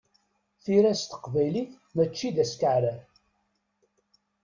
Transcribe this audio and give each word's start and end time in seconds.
Tira 0.63 0.93
s 1.01 1.03
teqbaylit, 1.03 1.71
mačči 1.95 2.29
d 2.35 2.37
askeɛrer. 2.43 2.99